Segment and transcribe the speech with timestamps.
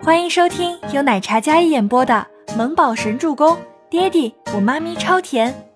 [0.00, 3.56] 欢迎收听由奶茶嘉一演播的《萌宝神助攻》，
[3.90, 5.68] 爹地我妈咪超甜，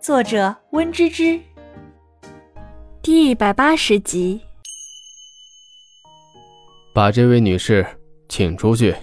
[0.00, 1.40] 作者温芝芝。
[3.00, 4.40] 第一百八十集。
[6.92, 7.86] 把这位女士
[8.28, 8.94] 请出去。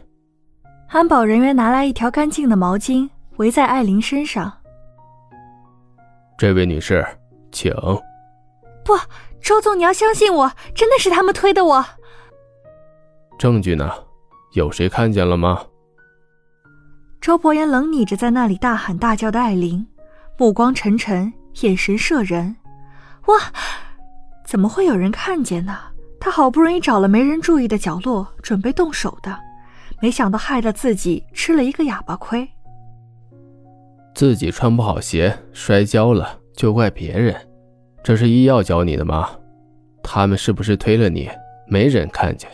[0.90, 4.52] 安保人员拿来一条干净的毛巾，围在艾琳身上。
[6.38, 7.06] 这位女士，
[7.52, 7.74] 请。
[8.84, 8.94] 不，
[9.42, 11.86] 周总，你要相信我，真的是他们推的我。
[13.40, 13.90] 证据呢？
[14.56, 15.66] 有谁看见了吗？
[17.20, 19.86] 周伯言冷睨着在那里大喊大叫的艾琳，
[20.38, 21.32] 目光沉沉，
[21.62, 22.56] 眼神摄人。
[23.26, 23.36] 哇，
[24.46, 25.78] 怎么会有人看见呢？
[26.22, 29.38] 他好不容易找了没人注意的角落，准备动手的，
[30.02, 32.48] 没想到害得自己吃了一个哑巴亏。
[34.14, 37.36] 自己穿不好鞋摔跤了，就怪别人，
[38.02, 39.30] 这是医药教你的吗？
[40.02, 41.30] 他们是不是推了你？
[41.68, 42.50] 没人看见，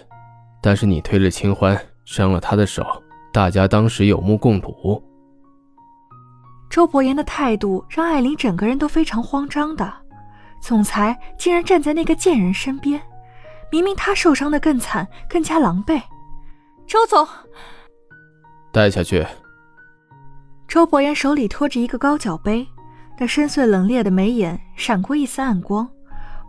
[0.64, 1.80] 但是你推了清欢。
[2.12, 2.86] 伤了他的手，
[3.32, 5.02] 大家当时有目共睹。
[6.70, 9.90] 周伯言的态度让艾琳整个人都非常慌张的，
[10.60, 13.02] 总裁竟然站在那个贱人身边，
[13.72, 16.02] 明明他受伤的更惨，更加狼狈。
[16.86, 17.26] 周总，
[18.74, 19.26] 带下去。
[20.68, 22.68] 周伯言手里托着一个高脚杯，
[23.18, 25.90] 那深邃冷冽的眉眼闪过一丝暗光，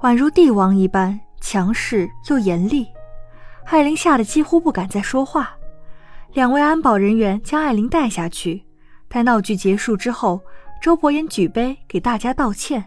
[0.01, 2.85] 宛如帝王一般强势又严厉。
[3.67, 5.57] 艾琳吓得几乎不敢再说话。
[6.35, 8.65] 两位安保人员将艾琳带下去。
[9.07, 10.41] 待闹剧结束之后，
[10.81, 12.83] 周伯言举杯给大家道歉，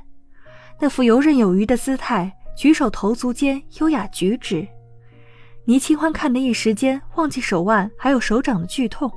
[0.81, 4.67] 那副游刃有余的姿态，举手投足间优雅举止。
[5.65, 9.11] 倪清欢看得一时间忘记手腕还有手掌的剧痛，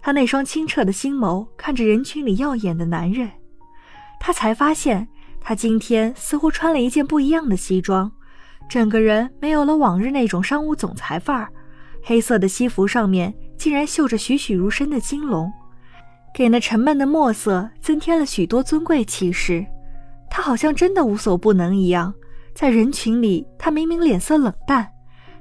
[0.00, 3.30] 他那双清澈的星眸看着人群里耀眼的男人，
[4.18, 5.06] 他才发现
[5.38, 8.10] 他今天似乎穿了一件不一样的西装。
[8.70, 11.48] 整个人没有了往日那种商务总裁范儿，
[12.02, 15.52] 黑色的西服上面竟然绣着栩栩如生的金龙，
[16.32, 19.66] 给那沉闷的墨色增添了许多尊贵气势。
[20.30, 22.14] 他好像真的无所不能一样，
[22.54, 24.90] 在人群里，他明明脸色冷淡，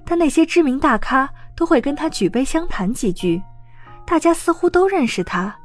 [0.04, 3.42] 但那些知名大咖都会跟他举杯相谈几句，
[4.06, 5.56] 大家似乎都认识他。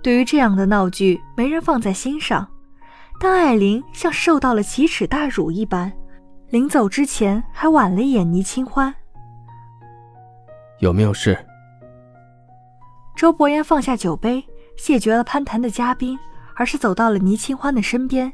[0.00, 2.46] 对于这样的闹剧，没人放在心上，
[3.18, 5.92] 但艾琳像受到了奇耻大辱一般。
[6.50, 8.94] 临走之前还挽了一眼倪清欢，
[10.78, 11.36] 有没有事？
[13.14, 14.44] 周伯言放下酒杯，
[14.76, 16.18] 谢绝了攀谈的嘉宾，
[16.56, 18.32] 而是走到了倪清欢的身边，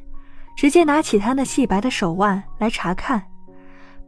[0.56, 3.22] 直接拿起他那细白的手腕来查看。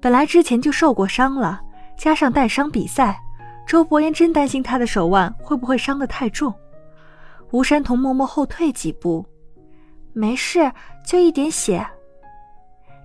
[0.00, 1.60] 本来之前就受过伤了，
[1.96, 3.20] 加上带伤比赛，
[3.66, 6.52] 周伯言真担心他的手腕会不会伤得太重。
[7.50, 9.26] 吴山童默默后退几步，
[10.14, 10.72] 没事，
[11.06, 11.86] 就一点血。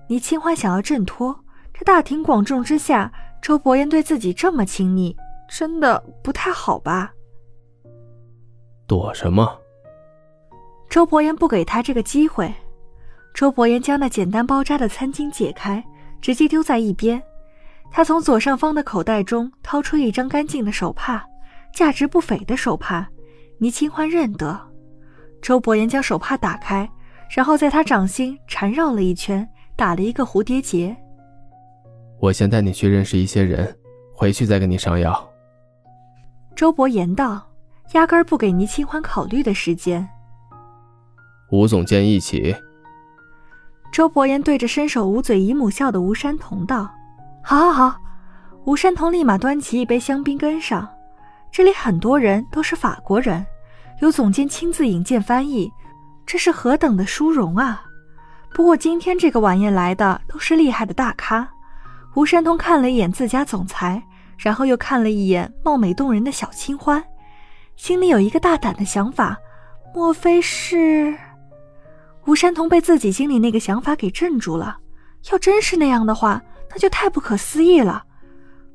[0.07, 1.37] 倪清欢想要挣脱，
[1.73, 3.11] 这大庭广众之下，
[3.41, 5.13] 周伯言对自己这么亲昵，
[5.49, 7.11] 真的不太好吧？
[8.87, 9.59] 躲什么？
[10.89, 12.51] 周伯言不给他这个机会。
[13.33, 15.83] 周伯言将那简单包扎的餐巾解开，
[16.21, 17.21] 直接丢在一边。
[17.91, 21.23] 他从左上方的口袋中掏出一张干净的手帕，
[21.73, 23.07] 价值不菲的手帕，
[23.59, 24.59] 倪清欢认得。
[25.41, 26.89] 周伯言将手帕打开，
[27.35, 29.47] 然后在他掌心缠绕了一圈。
[29.77, 30.97] 打了一个蝴蝶结。
[32.19, 33.77] 我先带你去认识一些人，
[34.11, 35.31] 回去再给你上药。
[36.55, 37.46] 周伯言道，
[37.93, 40.07] 压根儿不给倪清欢考虑的时间。
[41.51, 42.55] 吴总监一起。
[43.91, 46.89] 周伯言对着伸手捂嘴姨母笑的吴山童道
[47.43, 48.01] ：“好，好，好。”
[48.65, 50.87] 吴山童立马端起一杯香槟跟上。
[51.49, 53.45] 这里很多人都是法国人，
[54.01, 55.71] 由总监亲自引荐翻译，
[56.25, 57.85] 这是何等的殊荣啊！
[58.53, 61.47] 不过今天这个晚宴来的都是厉害的大咖。
[62.15, 64.03] 吴山童看了一眼自家总裁，
[64.37, 67.01] 然后又看了一眼貌美动人的小清欢，
[67.77, 69.37] 心里有一个大胆的想法：
[69.93, 71.15] 莫非是……
[72.25, 74.77] 吴山童被自己心里那个想法给镇住了。
[75.31, 78.03] 要真是那样的话，那就太不可思议了。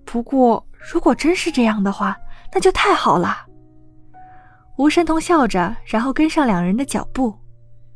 [0.05, 2.17] 不过如果真是这样的话，
[2.55, 3.47] 那就太好了。
[4.79, 7.37] 吴山童笑着，然后跟上两人的脚步。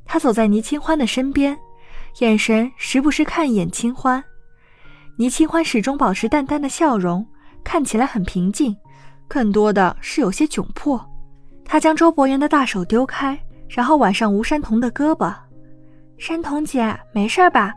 [0.04, 1.56] 他走在倪清欢的身边。
[2.20, 4.22] 眼神时不时看一眼清欢，
[5.18, 7.26] 倪清欢始终保持淡淡的笑容，
[7.62, 8.74] 看起来很平静，
[9.28, 11.04] 更多的是有些窘迫。
[11.64, 13.38] 他将周伯言的大手丢开，
[13.68, 15.34] 然后挽上吴山童的胳膊
[16.18, 17.74] ：“山童姐，没事吧？”“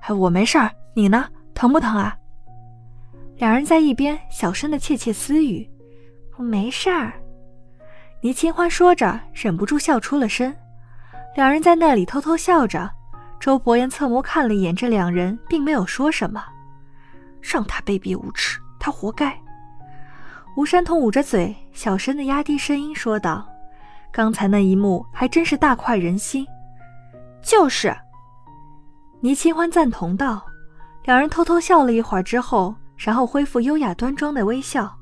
[0.00, 1.28] 哎，我没事儿，你呢？
[1.54, 2.16] 疼不疼啊？”
[3.36, 5.68] 两人在一边小声的窃窃私语
[6.36, 7.12] ：“我没事儿。”
[8.20, 10.52] 倪清欢说着，忍不住笑出了声。
[11.36, 12.90] 两人在那里偷偷笑着。
[13.38, 16.44] 周伯言侧眸看了一眼这两人，并没有说什么，
[17.40, 19.38] 让他卑鄙无耻，他活该。
[20.58, 23.46] 吴山童捂着嘴，小声的压低声音说道
[24.10, 26.44] ：“刚才那一幕还真是大快人心。”
[27.40, 27.96] 就是，
[29.20, 30.44] 倪清欢赞同道。
[31.04, 34.92] 两人偷偷笑了一会儿之后，然后恢复优雅端庄的微笑。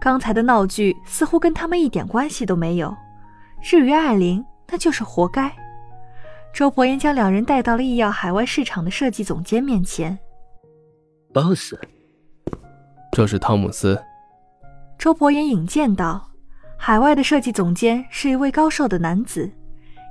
[0.00, 2.96] 刚才的闹剧似乎跟他们一点关系都没有。
[3.60, 5.52] 至于艾琳，那就是活该。
[6.54, 10.16] 周伯言将两人带到了医药海外市场的设计总监面前。
[11.34, 11.74] boss，
[13.10, 14.00] 这是汤姆斯。
[15.02, 16.30] 周伯言引荐道
[16.78, 19.50] ：“海外的设计总监是一位高瘦的男子。”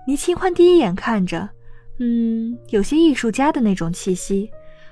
[0.06, 1.48] 倪清欢第一眼看着，
[2.02, 4.52] 嗯，有些艺术家的那种气息，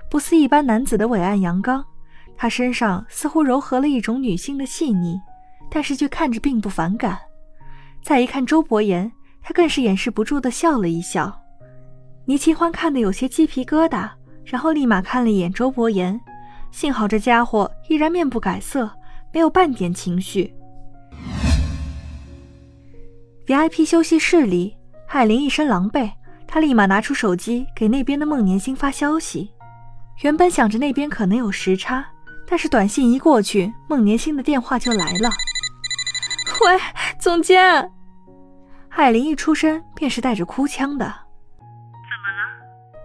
[0.09, 1.83] 不似一般男子的伟岸阳刚。
[2.37, 5.19] 他身上似乎柔和了一种女性的细腻，
[5.69, 7.19] 但是却看着并不反感。
[8.01, 9.11] 再一看周伯言，
[9.41, 11.41] 他更是掩饰不住的笑了一笑。
[12.23, 14.09] 倪清欢看得有些鸡皮疙瘩，
[14.45, 16.17] 然后立马看了一眼周伯言，
[16.71, 18.89] 幸好这家伙依然面不改色，
[19.31, 20.53] 没有半点情绪。
[23.45, 24.75] VIP 休息室里，
[25.07, 26.11] 海林一身狼狈，
[26.47, 29.51] 他立马拿出手机给那边的孟年星发消息。
[30.21, 32.05] 原本想着那边可能有时差。
[32.51, 35.29] 但是短信一过去，孟年星的电话就来了。
[36.65, 36.79] 喂，
[37.19, 37.91] 总监。
[38.89, 41.05] 艾琳一出声便是带着哭腔的。
[41.05, 43.03] 怎么了？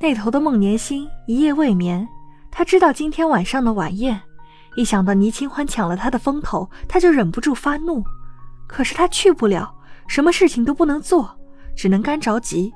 [0.00, 2.08] 那头的孟年星一夜未眠，
[2.52, 4.20] 他知道今天晚上的晚宴，
[4.76, 8.04] 一想到倪清欢抢了他的风头，他就忍不住发怒。
[8.66, 9.74] 可是他去不了，
[10.08, 11.38] 什么事情都不能做，
[11.76, 12.72] 只能干着急。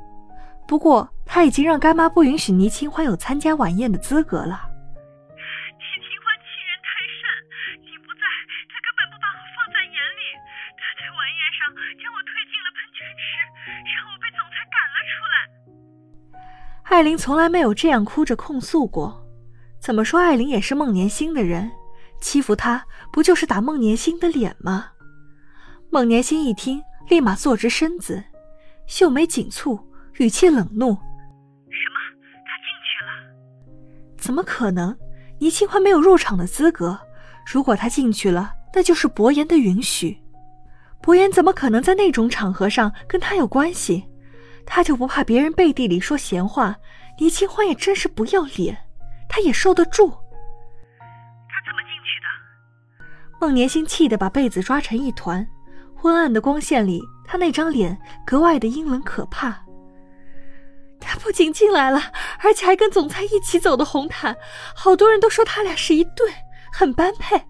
[0.67, 4.69] 不过他已经让干妈不允许倪清欢有参加晚宴的资格了。
[5.79, 7.25] 倪清欢欺人太甚，
[7.83, 8.25] 你不在，
[8.69, 10.23] 他根本不把我放在眼里。
[10.77, 13.27] 他在晚宴上将我推进了喷泉池，
[13.97, 15.35] 让我被总裁赶了出来
[16.91, 19.25] 艾琳从来没有这样哭着控诉过。
[19.81, 21.71] 怎么说，艾琳也是孟年星的人，
[22.21, 24.87] 欺负他不就是打孟年星的脸吗？
[25.91, 28.23] 孟年星一听，立马坐直身子，
[28.87, 29.81] 秀眉紧蹙，
[30.19, 30.89] 语气冷怒
[31.71, 31.99] ：“什么？
[32.45, 34.17] 他进去了？
[34.17, 34.97] 怎么可能？
[35.39, 36.99] 倪清欢没有入场的资格。
[37.47, 40.21] 如果他进去了，那就是伯言的允许。
[41.01, 44.05] 伯言怎么可能在那种场合上跟他有关系？”
[44.71, 46.77] 他就不怕别人背地里说闲话？
[47.19, 48.77] 倪清欢也真是不要脸，
[49.27, 50.13] 他也受得住。
[53.41, 55.47] 孟年星气得把被子抓成一团，
[55.95, 57.97] 昏暗的光线里，他那张脸
[58.27, 59.65] 格外的阴冷可怕。
[61.01, 62.03] 他不仅进来了，
[62.41, 64.37] 而且还跟总裁一起走的红毯，
[64.75, 66.33] 好多人都说他俩是一对。
[66.71, 67.41] 很般配，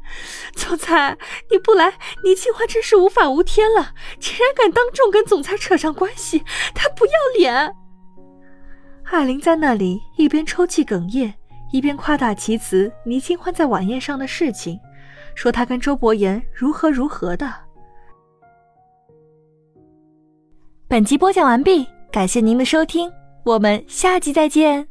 [0.55, 1.19] 总裁，
[1.51, 3.93] 你不来，倪清欢真是无法无天了。
[4.21, 7.75] 竟然敢当众跟总裁扯上关系，他不要脸！
[9.05, 11.35] 艾琳在那里一边抽泣哽咽，
[11.73, 14.79] 一边夸大其词倪清欢在晚宴上的事情，
[15.39, 17.49] 说他跟周伯言如何如何的。
[20.89, 23.09] 本集播讲完毕，感谢您的收听，
[23.45, 24.89] 我们下集再见。